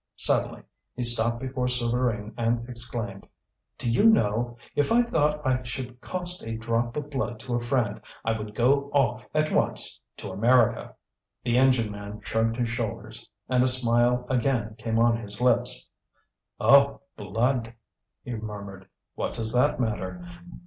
Suddenly 0.15 0.63
he 0.95 1.03
stopped 1.03 1.39
before 1.39 1.67
Souvarine 1.67 2.33
and 2.35 2.67
exclaimed: 2.67 3.27
"Do 3.77 3.87
you 3.87 4.03
know, 4.03 4.57
if 4.75 4.91
I 4.91 5.03
thought 5.03 5.45
I 5.45 5.61
should 5.61 6.01
cost 6.01 6.41
a 6.41 6.57
drop 6.57 6.97
of 6.97 7.11
blood 7.11 7.39
to 7.41 7.53
a 7.53 7.59
friend, 7.59 8.01
I 8.25 8.35
would 8.35 8.55
go 8.55 8.89
off 8.95 9.27
at 9.31 9.51
once 9.53 10.01
to 10.17 10.31
America!" 10.31 10.95
The 11.43 11.55
engine 11.59 11.91
man 11.91 12.21
shrugged 12.23 12.55
his 12.57 12.71
shoulders, 12.71 13.29
and 13.47 13.61
a 13.63 13.67
smile 13.67 14.25
again 14.27 14.73
came 14.75 14.97
on 14.97 15.17
his 15.21 15.39
lips. 15.39 15.87
"Oh! 16.59 17.01
blood!" 17.15 17.75
he 18.23 18.33
murmured. 18.33 18.87
"What 19.13 19.35
does 19.35 19.53
that 19.53 19.79
matter? 19.79 20.27